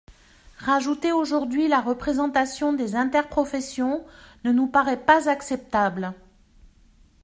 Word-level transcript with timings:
Rajouter 0.57 1.11
aujourd’hui 1.11 1.67
la 1.67 1.79
représentation 1.79 2.73
des 2.73 2.95
interprofessions 2.95 4.03
ne 4.43 4.51
nous 4.51 4.65
paraît 4.65 5.05
pas 5.05 5.29
acceptable. 5.29 6.13